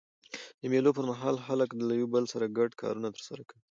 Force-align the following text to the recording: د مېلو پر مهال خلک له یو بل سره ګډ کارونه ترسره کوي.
د 0.61 0.63
مېلو 0.71 0.91
پر 0.97 1.05
مهال 1.11 1.35
خلک 1.45 1.69
له 1.89 1.93
یو 2.01 2.07
بل 2.13 2.23
سره 2.33 2.45
ګډ 2.57 2.71
کارونه 2.81 3.07
ترسره 3.15 3.41
کوي. 3.49 3.59